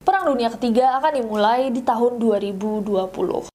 [0.00, 3.52] Perang Dunia Ketiga akan dimulai di tahun 2020.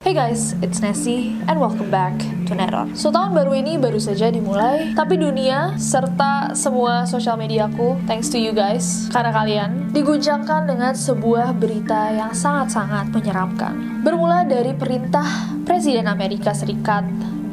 [0.00, 2.16] Hey guys, it's Nessie and welcome back
[2.48, 2.96] to Neron.
[2.96, 8.40] So tahun baru ini baru saja dimulai, tapi dunia serta semua sosial mediaku, thanks to
[8.40, 14.00] you guys, karena kalian, diguncangkan dengan sebuah berita yang sangat-sangat menyeramkan.
[14.00, 15.26] Bermula dari perintah
[15.66, 17.04] Presiden Amerika Serikat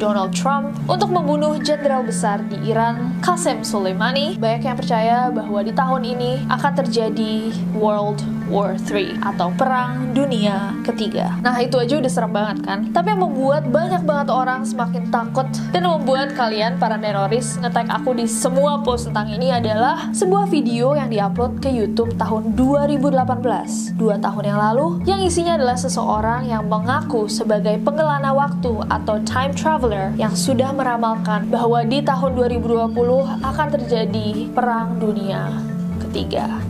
[0.03, 4.35] Donald Trump untuk membunuh jenderal besar di Iran, Qasem Soleimani.
[4.35, 8.19] Banyak yang percaya bahwa di tahun ini akan terjadi World
[8.51, 11.39] War III atau Perang Dunia Ketiga.
[11.39, 12.79] Nah itu aja udah serem banget kan?
[12.91, 18.15] Tapi yang membuat banyak banget orang semakin takut dan membuat kalian para teroris ngetek aku
[18.17, 24.15] di semua post tentang ini adalah sebuah video yang diupload ke YouTube tahun 2018, dua
[24.19, 30.11] tahun yang lalu, yang isinya adalah seseorang yang mengaku sebagai pengelana waktu atau time traveler
[30.19, 32.93] yang sudah meramalkan bahwa di tahun 2020
[33.41, 35.72] akan terjadi Perang Dunia
[36.13, 36.61] Ketiga.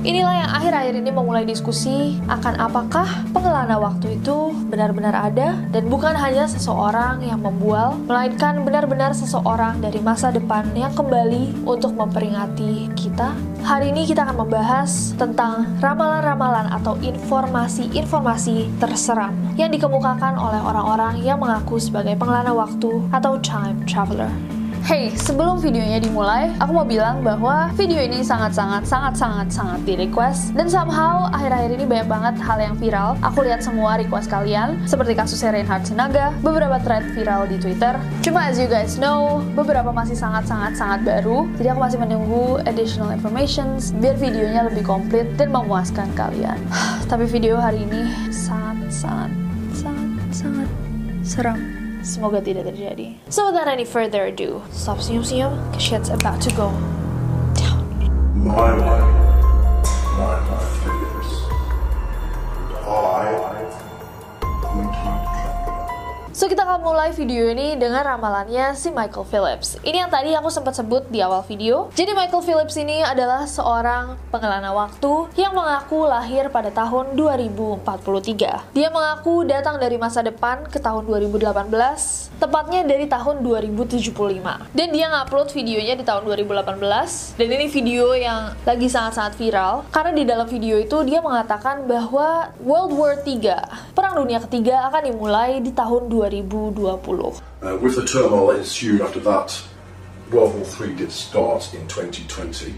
[0.00, 3.04] Inilah yang akhir-akhir ini memulai diskusi akan apakah
[3.36, 10.00] pengelana waktu itu benar-benar ada dan bukan hanya seseorang yang membual, melainkan benar-benar seseorang dari
[10.00, 13.36] masa depan yang kembali untuk memperingati kita.
[13.60, 21.36] Hari ini kita akan membahas tentang ramalan-ramalan atau informasi-informasi terseram yang dikemukakan oleh orang-orang yang
[21.36, 24.32] mengaku sebagai pengelana waktu atau time traveler.
[24.80, 30.56] Hey, sebelum videonya dimulai, aku mau bilang bahwa video ini sangat-sangat sangat-sangat sangat di request
[30.56, 33.12] dan somehow akhir-akhir ini banyak banget hal yang viral.
[33.20, 38.00] Aku lihat semua request kalian, seperti kasusnya Reinhard Sinaga, beberapa thread viral di Twitter.
[38.24, 43.12] Cuma as you guys know, beberapa masih sangat-sangat sangat baru, jadi aku masih menunggu additional
[43.12, 46.56] informations biar videonya lebih komplit dan memuaskan kalian.
[47.10, 49.28] Tapi video hari ini sangat-sangat
[49.76, 50.68] sangat-sangat
[51.20, 51.79] seram.
[52.00, 53.20] Semoga tidak terjadi.
[53.28, 56.72] So without any further ado, stop senyum-senyum, cause shit's about to go
[57.52, 57.84] down.
[58.40, 59.04] My life,
[60.16, 60.59] my life
[66.40, 69.76] So kita akan mulai video ini dengan ramalannya si Michael Phillips.
[69.84, 71.92] Ini yang tadi aku sempat sebut di awal video.
[71.92, 78.72] Jadi Michael Phillips ini adalah seorang pengelana waktu yang mengaku lahir pada tahun 2043.
[78.72, 81.60] Dia mengaku datang dari masa depan ke tahun 2018,
[82.40, 84.00] tepatnya dari tahun 2075.
[84.72, 87.36] Dan dia ngupload videonya di tahun 2018.
[87.36, 92.48] Dan ini video yang lagi sangat-sangat viral karena di dalam video itu dia mengatakan bahwa
[92.64, 96.29] World War III, Perang Dunia Ketiga akan dimulai di tahun 2020.
[96.30, 97.42] 2020.
[97.62, 99.62] Uh, with the turmoil that ensued after that,
[100.30, 102.74] World War III did start in 2020.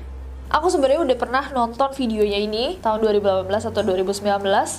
[0.53, 4.21] Aku sebenarnya udah pernah nonton videonya ini tahun 2018 atau 2019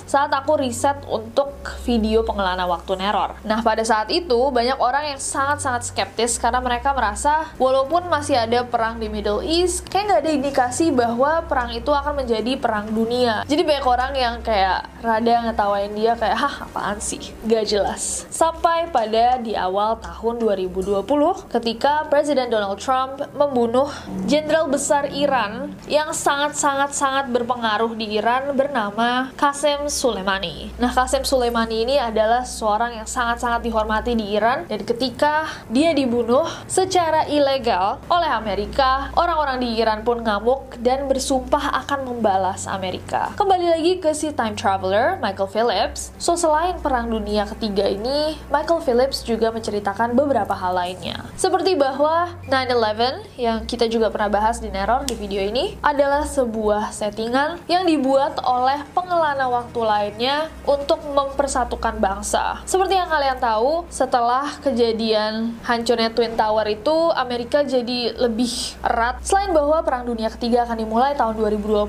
[0.06, 1.50] saat aku riset untuk
[1.82, 3.34] video pengelana waktu neror.
[3.42, 8.62] Nah, pada saat itu banyak orang yang sangat-sangat skeptis karena mereka merasa walaupun masih ada
[8.62, 13.42] perang di Middle East, kayak nggak ada indikasi bahwa perang itu akan menjadi perang dunia.
[13.42, 17.34] Jadi banyak orang yang kayak rada ngetawain dia kayak, hah apaan sih?
[17.50, 18.30] Gak jelas.
[18.30, 21.02] Sampai pada di awal tahun 2020
[21.50, 23.90] ketika Presiden Donald Trump membunuh
[24.30, 30.74] Jenderal Besar Iran yang sangat-sangat-sangat berpengaruh di Iran bernama Qasem Soleimani.
[30.80, 36.48] Nah, Qasem Soleimani ini adalah seorang yang sangat-sangat dihormati di Iran dan ketika dia dibunuh
[36.66, 43.30] secara ilegal oleh Amerika, orang-orang di Iran pun ngamuk dan bersumpah akan membalas Amerika.
[43.38, 46.10] Kembali lagi ke si time traveler Michael Phillips.
[46.18, 51.22] So selain perang dunia ketiga ini, Michael Phillips juga menceritakan beberapa hal lainnya.
[51.38, 56.26] Seperti bahwa 9/11 yang kita juga pernah bahas di Neror di video ini ini adalah
[56.26, 62.66] sebuah settingan yang dibuat oleh pengelana waktu lainnya untuk mempersatukan bangsa.
[62.66, 68.50] Seperti yang kalian tahu, setelah kejadian hancurnya Twin Tower itu, Amerika jadi lebih
[68.82, 69.22] erat.
[69.22, 71.86] Selain bahwa Perang Dunia Ketiga akan dimulai tahun 2020,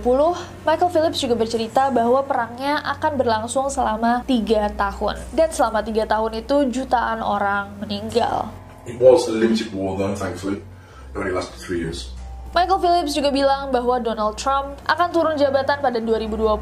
[0.62, 5.18] Michael Phillips juga bercerita bahwa perangnya akan berlangsung selama tiga tahun.
[5.34, 8.46] Dan selama tiga tahun itu jutaan orang meninggal.
[8.86, 10.62] It was a limited war though, thankfully.
[10.62, 12.15] It only lasted three years.
[12.56, 16.56] Michael Phillips juga bilang bahwa Donald Trump akan turun jabatan pada 2020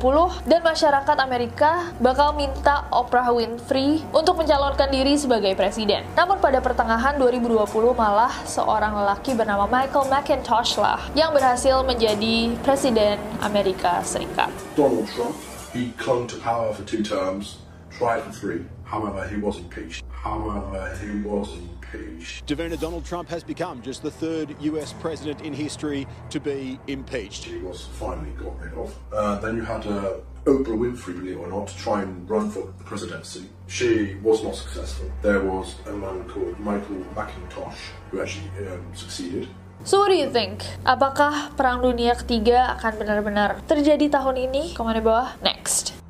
[0.49, 6.01] dan masyarakat Amerika bakal minta Oprah Winfrey untuk mencalonkan diri sebagai presiden.
[6.17, 13.21] Namun pada pertengahan 2020 malah seorang lelaki bernama Michael McIntosh lah yang berhasil menjadi presiden
[13.45, 14.49] Amerika Serikat.
[14.73, 15.37] Donald Trump,
[15.77, 17.61] he clung to power for two terms,
[17.97, 18.65] tried for three.
[18.83, 20.03] However, he was impeached.
[20.09, 22.47] However, he was impeached.
[22.47, 27.45] Davina, Donald Trump has become just the third US president in history to be impeached.
[27.45, 28.95] He was finally got rid of.
[29.11, 32.49] Uh, then you had uh, Oprah Winfrey, believe it or not, to try and run
[32.49, 33.47] for the presidency.
[33.67, 35.09] She was not successful.
[35.21, 37.79] There was a man called Michael McIntosh
[38.11, 39.47] who actually um, succeeded.
[39.83, 40.63] So what do you think?
[40.85, 44.71] Apakah Perang Dunia Ketiga akan benar-benar terjadi tahun ini?
[44.75, 45.35] Komen di bawah.
[45.43, 46.02] Next.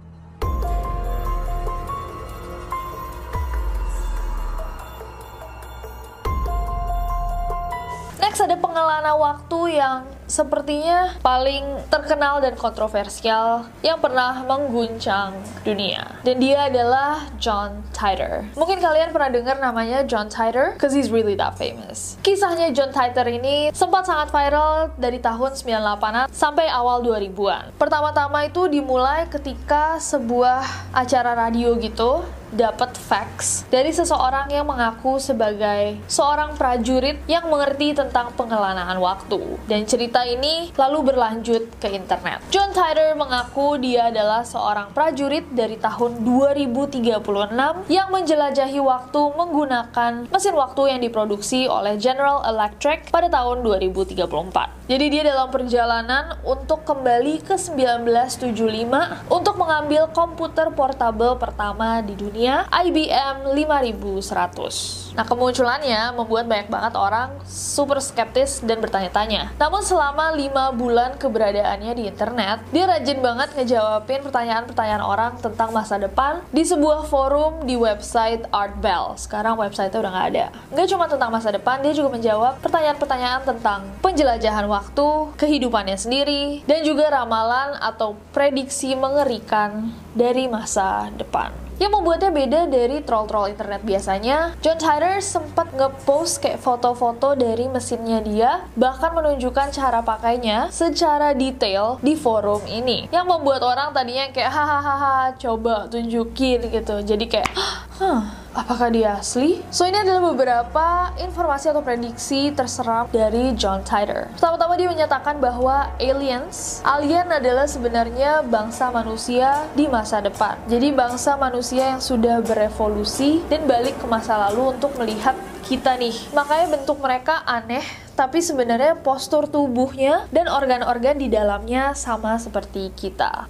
[8.33, 16.17] Next ada pengelana waktu yang sepertinya paling terkenal dan kontroversial yang pernah mengguncang dunia.
[16.25, 18.41] Dan dia adalah John Titor.
[18.57, 22.17] Mungkin kalian pernah dengar namanya John Titor, cause he's really that famous.
[22.25, 27.77] Kisahnya John Titor ini sempat sangat viral dari tahun 98-an sampai awal 2000-an.
[27.77, 35.97] Pertama-tama itu dimulai ketika sebuah acara radio gitu dapat fax dari seseorang yang mengaku sebagai
[36.05, 39.57] seorang prajurit yang mengerti tentang pengelanaan waktu.
[39.65, 42.45] Dan cerita ini lalu berlanjut ke internet.
[42.53, 50.53] John Titor mengaku dia adalah seorang prajurit dari tahun 2036 yang menjelajahi waktu menggunakan mesin
[50.53, 54.83] waktu yang diproduksi oleh General Electric pada tahun 2034.
[54.83, 62.42] Jadi dia dalam perjalanan untuk kembali ke 1975 untuk mengambil komputer portable pertama di dunia
[62.51, 65.13] IBM 5100.
[65.13, 69.53] Nah, kemunculannya membuat banyak banget orang super skeptis dan bertanya-tanya.
[69.61, 76.01] Namun selama 5 bulan keberadaannya di internet, dia rajin banget ngejawabin pertanyaan-pertanyaan orang tentang masa
[76.01, 79.13] depan di sebuah forum di website Art Bell.
[79.21, 80.45] Sekarang website-nya udah nggak ada.
[80.73, 85.07] Nggak cuma tentang masa depan, dia juga menjawab pertanyaan-pertanyaan tentang penjelajahan waktu,
[85.37, 91.53] kehidupannya sendiri, dan juga ramalan atau prediksi mengerikan dari masa depan.
[91.83, 98.23] Yang membuatnya beda dari troll-troll internet biasanya, John Titor sempat ngepost kayak foto-foto dari mesinnya
[98.23, 103.11] dia, bahkan menunjukkan cara pakainya secara detail di forum ini.
[103.11, 107.03] Yang membuat orang tadinya kayak hahaha coba tunjukin gitu.
[107.03, 107.51] Jadi kayak,
[107.99, 109.59] huh, apakah dia asli?
[109.73, 114.29] So ini adalah beberapa informasi atau prediksi terseram dari John Titor.
[114.37, 120.55] Pertama-tama dia menyatakan bahwa aliens, alien adalah sebenarnya bangsa manusia di masa depan.
[120.69, 125.33] Jadi bangsa manusia yang sudah berevolusi dan balik ke masa lalu untuk melihat
[125.65, 126.13] kita nih.
[126.35, 127.83] Makanya bentuk mereka aneh,
[128.13, 133.49] tapi sebenarnya postur tubuhnya dan organ-organ di dalamnya sama seperti kita.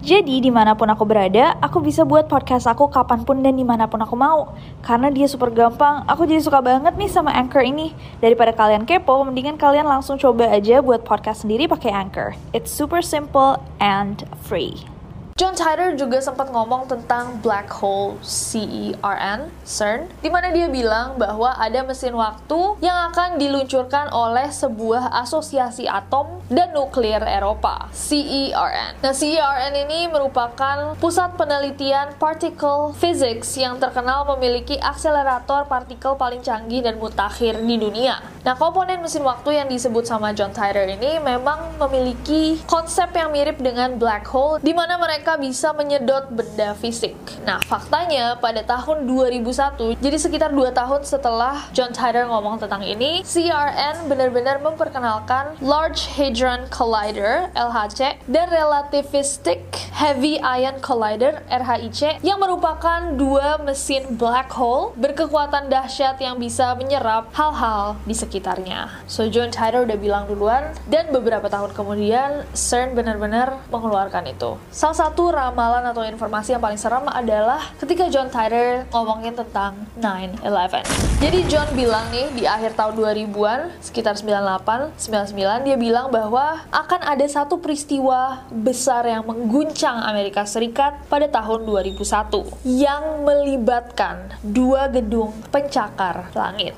[0.00, 3.64] Jadi di mana pun aku berada, aku bisa buat podcast aku kapan pun dan di
[3.68, 4.56] mana pun aku mau.
[4.80, 7.92] Karena dia super gampang, aku jadi suka banget nih sama Anchor ini.
[8.16, 12.32] Daripada kalian kepo, mendingan kalian langsung coba aja buat podcast sendiri pakai Anchor.
[12.56, 14.99] It's super simple and free.
[15.40, 21.56] John Titor juga sempat ngomong tentang black hole CERN, CERN, di mana dia bilang bahwa
[21.56, 29.00] ada mesin waktu yang akan diluncurkan oleh sebuah asosiasi atom dan nuklir Eropa, CERN.
[29.00, 36.84] Nah, CERN ini merupakan pusat penelitian particle physics yang terkenal memiliki akselerator partikel paling canggih
[36.84, 38.20] dan mutakhir di dunia.
[38.44, 43.56] Nah, komponen mesin waktu yang disebut sama John Titor ini memang memiliki konsep yang mirip
[43.56, 47.14] dengan black hole, di mana mereka mereka bisa menyedot benda fisik.
[47.46, 53.22] Nah, faktanya pada tahun 2001, jadi sekitar 2 tahun setelah John Titor ngomong tentang ini,
[53.22, 59.62] CRN benar-benar memperkenalkan Large Hadron Collider (LHC) dan Relativistic
[59.94, 67.30] Heavy Ion Collider (RHIC) yang merupakan dua mesin black hole berkekuatan dahsyat yang bisa menyerap
[67.38, 69.06] hal-hal di sekitarnya.
[69.06, 74.58] So John Titor udah bilang duluan dan beberapa tahun kemudian CERN benar-benar mengeluarkan itu.
[74.74, 80.88] Salah satu ramalan atau informasi yang paling seram adalah ketika John Titor ngomongin tentang 9/11.
[81.20, 87.00] Jadi John bilang nih di akhir tahun 2000-an sekitar 98, 99 dia bilang bahwa akan
[87.04, 95.36] ada satu peristiwa besar yang mengguncang Amerika Serikat pada tahun 2001 yang melibatkan dua gedung
[95.52, 96.72] pencakar langit.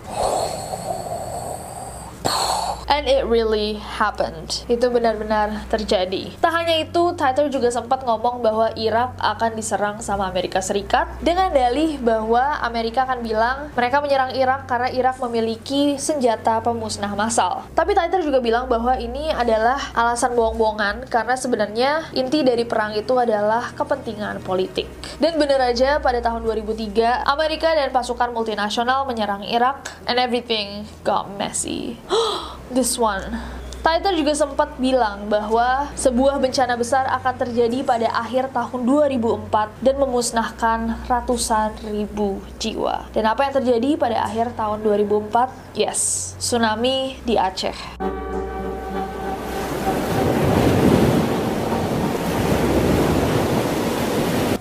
[2.90, 4.66] And it really happened.
[4.66, 6.34] Itu benar-benar terjadi.
[6.38, 11.52] Tak hanya itu, Titor juga sempat ngomong bahwa Irak akan diserang sama Amerika Serikat dengan
[11.52, 17.66] dalih bahwa Amerika akan bilang mereka menyerang Irak karena Irak memiliki senjata pemusnah massal.
[17.76, 23.14] Tapi Titor juga bilang bahwa ini adalah alasan bohong-bohongan karena sebenarnya inti dari perang itu
[23.18, 24.88] adalah kepentingan politik.
[25.18, 31.28] Dan benar aja pada tahun 2003, Amerika dan pasukan multinasional menyerang Irak and everything got
[31.36, 31.98] messy.
[32.72, 33.36] this one.
[33.82, 39.94] Titor juga sempat bilang bahwa sebuah bencana besar akan terjadi pada akhir tahun 2004 dan
[39.98, 40.78] memusnahkan
[41.10, 43.10] ratusan ribu jiwa.
[43.10, 45.74] Dan apa yang terjadi pada akhir tahun 2004?
[45.74, 47.98] Yes, tsunami di Aceh.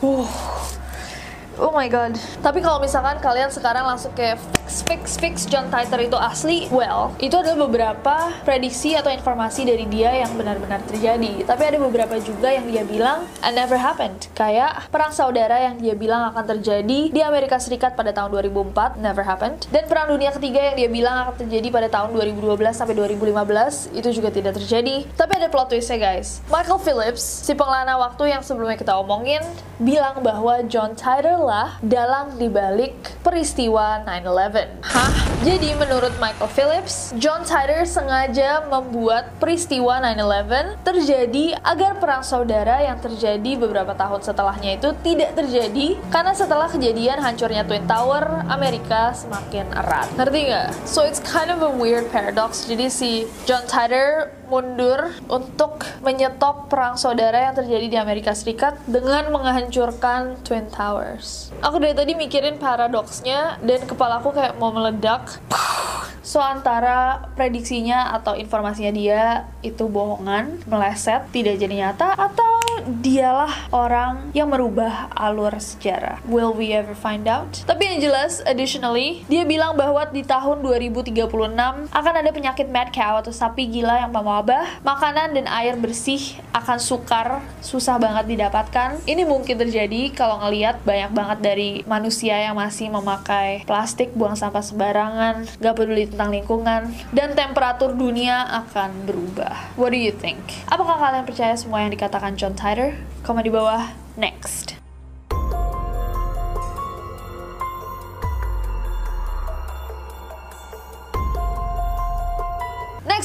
[0.01, 0.60] Uh.
[1.59, 2.15] Oh my god.
[2.39, 4.39] Tapi kalau misalkan kalian sekarang langsung kayak
[4.71, 9.83] fix fix fix John Titor itu asli, well, itu adalah beberapa prediksi atau informasi dari
[9.91, 11.43] dia yang benar-benar terjadi.
[11.43, 14.31] Tapi ada beberapa juga yang dia bilang and never happened.
[14.31, 19.27] Kayak perang saudara yang dia bilang akan terjadi di Amerika Serikat pada tahun 2004, never
[19.27, 19.67] happened.
[19.73, 24.09] Dan perang dunia ketiga yang dia bilang akan terjadi pada tahun 2012 sampai 2015, itu
[24.15, 25.03] juga tidak terjadi.
[25.19, 26.39] Tapi ada plot twistnya guys.
[26.47, 29.43] Michael Phillips, si pengelana waktu yang sebelumnya kita omongin,
[29.81, 32.93] bilang bahwa John Titor adalah dalang dibalik
[33.25, 34.77] peristiwa 9/11.
[34.85, 35.30] Hah?
[35.41, 43.01] Jadi menurut Michael Phillips, John Titor sengaja membuat peristiwa 9/11 terjadi agar perang saudara yang
[43.01, 49.65] terjadi beberapa tahun setelahnya itu tidak terjadi karena setelah kejadian hancurnya Twin Tower, Amerika semakin
[49.73, 50.13] erat.
[50.13, 50.69] Ngerti nggak?
[50.85, 52.69] So it's kind of a weird paradox.
[52.69, 59.31] Jadi si John Titor mundur untuk menyetop perang saudara yang terjadi di Amerika Serikat dengan
[59.33, 61.49] menghancurkan Twin Towers.
[61.65, 65.30] Aku dari tadi mikirin paradoksnya dan kepalaku kayak mau meledak.
[65.51, 66.20] Oh.
[66.21, 72.61] So antara prediksinya atau informasinya dia itu bohongan, meleset, tidak jadi nyata atau
[73.01, 76.21] dialah orang yang merubah alur sejarah.
[76.25, 77.61] Will we ever find out?
[77.65, 81.29] Tapi yang jelas, additionally, dia bilang bahwa di tahun 2036
[81.91, 86.77] akan ada penyakit mad cow atau sapi gila yang mewabah, makanan dan air bersih akan
[86.81, 89.01] sukar, susah banget didapatkan.
[89.05, 94.63] Ini mungkin terjadi kalau ngelihat banyak banget dari manusia yang masih memakai plastik, buang sampah
[94.63, 99.73] sembarangan, gak peduli tentang lingkungan, dan temperatur dunia akan berubah.
[99.79, 100.43] What do you think?
[100.67, 102.93] Apakah kalian percaya semua yang dikatakan John Titor?
[103.23, 103.95] Komen di bawah.
[104.19, 104.70] Next.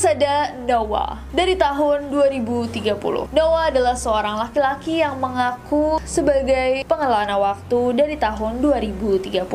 [0.07, 3.35] Ada Noah dari tahun 2030.
[3.35, 9.51] Noah adalah seorang laki-laki yang mengaku sebagai pengelana waktu dari tahun 2030.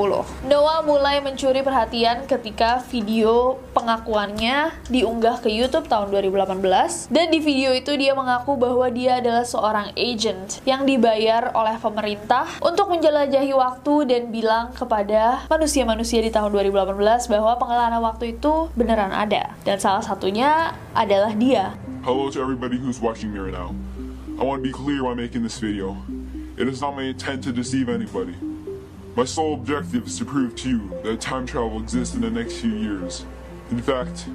[0.52, 7.76] Noah mulai mencuri perhatian ketika video pengakuannya diunggah ke YouTube tahun 2018 dan di video
[7.76, 13.94] itu dia mengaku bahwa dia adalah seorang agent yang dibayar oleh pemerintah untuk menjelajahi waktu
[14.08, 19.60] dan bilang kepada manusia-manusia di tahun 2018 bahwa pengelana waktu itu beneran ada.
[19.68, 21.74] Dan salah satu satunya adalah dia.
[22.06, 23.74] Hello to everybody who's watching me right now.
[24.38, 25.98] I want to be clear while making this video.
[26.62, 28.38] It is not my intent to deceive anybody.
[29.18, 32.62] My sole objective is to prove to you that time travel exists in the next
[32.62, 33.26] few years.
[33.72, 34.28] In fact,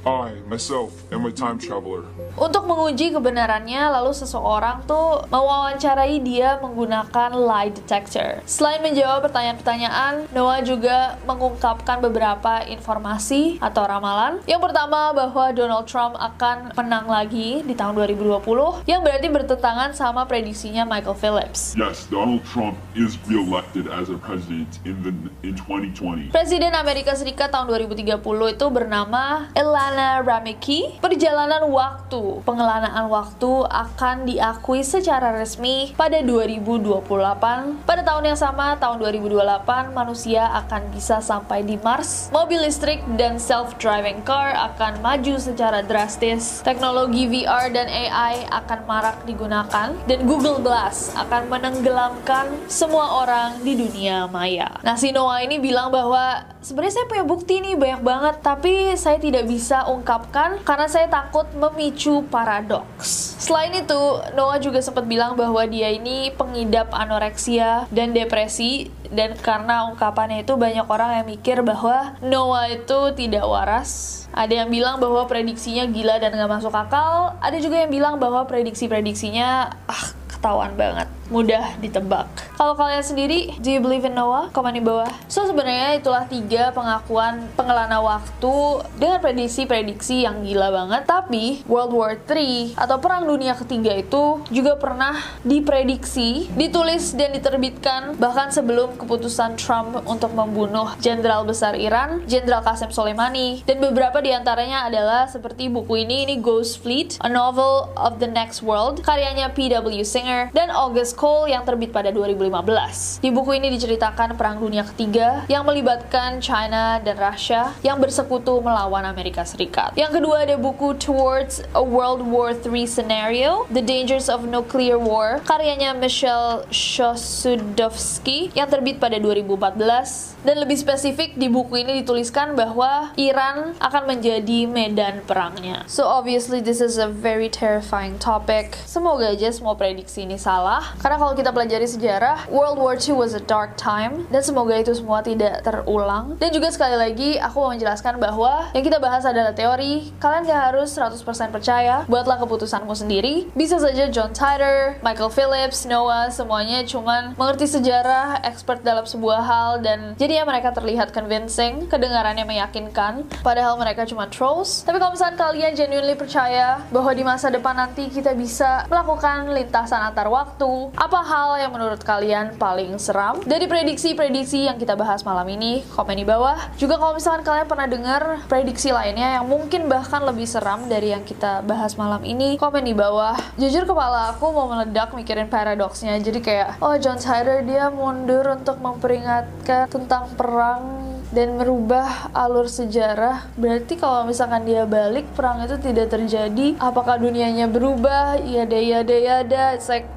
[0.00, 2.08] I, myself, am a time traveler.
[2.40, 8.40] Untuk menguji kebenarannya, lalu seseorang tuh mewawancarai dia menggunakan lie detector.
[8.48, 14.40] Selain menjawab pertanyaan-pertanyaan, Noah juga mengungkapkan beberapa informasi atau ramalan.
[14.48, 20.24] Yang pertama bahwa Donald Trump akan menang lagi di tahun 2020, yang berarti bertentangan sama
[20.24, 21.76] prediksinya Michael Phillips.
[21.76, 25.12] Yes, Donald Trump is re-elected as a president in the
[25.44, 26.32] in 2020.
[26.32, 28.16] Presiden Amerika Serikat tahun 2030
[28.56, 32.44] itu bernama Elana Rameki, perjalanan waktu.
[32.46, 37.82] Pengelanaan waktu akan diakui secara resmi pada 2028.
[37.82, 42.30] Pada tahun yang sama, tahun 2028, manusia akan bisa sampai di Mars.
[42.30, 46.62] Mobil listrik dan self-driving car akan maju secara drastis.
[46.62, 53.74] Teknologi VR dan AI akan marak digunakan dan Google Glass akan menenggelamkan semua orang di
[53.74, 54.78] dunia maya.
[54.86, 59.16] Nah, si Noah ini bilang bahwa sebenarnya saya punya bukti nih banyak banget, tapi saya
[59.16, 63.38] tidak bisa ungkapkan karena saya takut memicu paradoks.
[63.40, 64.00] Selain itu,
[64.36, 70.54] Noah juga sempat bilang bahwa dia ini pengidap anoreksia dan depresi dan karena ungkapannya itu
[70.54, 74.22] banyak orang yang mikir bahwa Noah itu tidak waras.
[74.30, 77.34] Ada yang bilang bahwa prediksinya gila dan nggak masuk akal.
[77.42, 82.26] Ada juga yang bilang bahwa prediksi-prediksinya ah ketahuan banget mudah ditebak.
[82.58, 84.50] Kalau kalian sendiri, do you believe in Noah?
[84.52, 85.08] Komen di bawah.
[85.30, 91.06] So sebenarnya itulah tiga pengakuan pengelana waktu dengan prediksi-prediksi yang gila banget.
[91.06, 98.18] Tapi World War III atau Perang Dunia Ketiga itu juga pernah diprediksi, ditulis dan diterbitkan
[98.18, 103.62] bahkan sebelum keputusan Trump untuk membunuh Jenderal Besar Iran, Jenderal Qasem Soleimani.
[103.64, 108.28] Dan beberapa di antaranya adalah seperti buku ini, ini Ghost Fleet, A Novel of the
[108.28, 110.02] Next World, karyanya P.W.
[110.02, 113.20] Singer, dan August Cole yang terbit pada 2015.
[113.20, 119.04] Di buku ini diceritakan Perang Dunia Ketiga yang melibatkan China dan Russia yang bersekutu melawan
[119.04, 119.92] Amerika Serikat.
[120.00, 125.44] Yang kedua ada buku Towards a World War III Scenario, The Dangers of Nuclear War,
[125.44, 130.40] karyanya Michelle Shosudovsky yang terbit pada 2014.
[130.40, 135.84] Dan lebih spesifik di buku ini dituliskan bahwa Iran akan menjadi medan perangnya.
[135.84, 138.80] So obviously this is a very terrifying topic.
[138.88, 140.96] Semoga aja semua prediksi ini salah.
[141.10, 144.94] Karena kalau kita pelajari sejarah, World War II was a dark time dan semoga itu
[144.94, 146.38] semua tidak terulang.
[146.38, 150.14] Dan juga sekali lagi aku mau menjelaskan bahwa yang kita bahas adalah teori.
[150.22, 151.18] Kalian gak harus 100%
[151.50, 152.06] percaya.
[152.06, 153.50] Buatlah keputusanmu sendiri.
[153.58, 159.70] Bisa saja John Titor, Michael Phillips, Noah, semuanya cuman mengerti sejarah, expert dalam sebuah hal
[159.82, 164.86] dan jadinya mereka terlihat convincing, kedengarannya meyakinkan, padahal mereka cuma trolls.
[164.86, 170.06] Tapi kalau misalnya kalian genuinely percaya bahwa di masa depan nanti kita bisa melakukan lintasan
[170.06, 173.40] antar waktu, apa hal yang menurut kalian paling seram?
[173.40, 176.60] Dari prediksi-prediksi yang kita bahas malam ini, komen di bawah.
[176.76, 181.24] Juga kalau misalkan kalian pernah dengar prediksi lainnya yang mungkin bahkan lebih seram dari yang
[181.24, 183.32] kita bahas malam ini, komen di bawah.
[183.56, 186.20] Jujur kepala aku mau meledak mikirin paradoksnya.
[186.20, 191.00] Jadi kayak, oh John Titor dia mundur untuk memperingatkan tentang perang
[191.32, 197.70] dan merubah alur sejarah berarti kalau misalkan dia balik perang itu tidak terjadi apakah dunianya
[197.70, 200.10] berubah yada yada yada it's like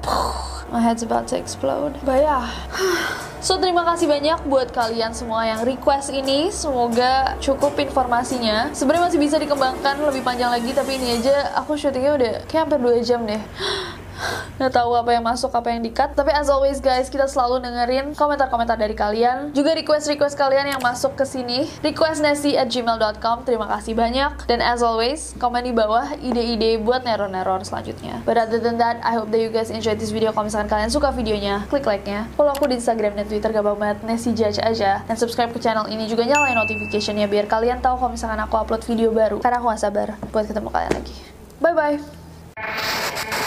[0.74, 2.50] my head's about to explode but yeah
[3.44, 6.48] So terima kasih banyak buat kalian semua yang request ini.
[6.48, 8.72] Semoga cukup informasinya.
[8.72, 12.80] Sebenarnya masih bisa dikembangkan lebih panjang lagi, tapi ini aja aku syutingnya udah kayak hampir
[12.80, 13.36] 2 jam deh.
[14.54, 16.14] Nggak tahu apa yang masuk, apa yang di-cut.
[16.14, 19.50] Tapi as always guys, kita selalu dengerin komentar-komentar dari kalian.
[19.50, 21.66] Juga request-request kalian yang masuk ke sini.
[21.82, 23.42] Requestnessy at gmail.com.
[23.42, 24.46] Terima kasih banyak.
[24.46, 28.22] Dan as always, komen di bawah ide-ide buat neror-neror selanjutnya.
[28.22, 30.30] But other than that, I hope that you guys enjoy this video.
[30.30, 32.30] Kalau misalkan kalian suka videonya, klik like-nya.
[32.38, 35.02] Follow aku di Instagram dan Twitter gampang banget, Nessie Judge aja.
[35.04, 38.82] Dan subscribe ke channel ini juga nyalain notification-nya biar kalian tahu kalau misalkan aku upload
[38.86, 39.42] video baru.
[39.42, 41.14] Karena aku gak sabar buat ketemu kalian lagi.
[41.58, 43.43] Bye-bye!